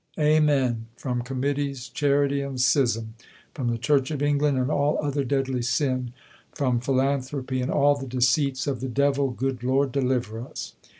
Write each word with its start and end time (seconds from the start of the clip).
Amen. 0.17 0.87
From 0.97 1.21
Committees, 1.21 1.87
charity, 1.87 2.41
and 2.41 2.59
Schism 2.59 3.13
from 3.53 3.67
the 3.67 3.77
Church 3.77 4.09
of 4.09 4.23
England 4.23 4.57
and 4.57 4.71
all 4.71 4.97
other 4.97 5.23
deadly 5.23 5.61
sin 5.61 6.11
from 6.55 6.79
philanthropy 6.79 7.61
and 7.61 7.69
all 7.69 7.93
the 7.95 8.07
deceits 8.07 8.65
of 8.65 8.81
the 8.81 8.89
Devil, 8.89 9.29
Good 9.29 9.61
Lord, 9.63 9.91
deliver 9.91 10.41
us. 10.41 10.73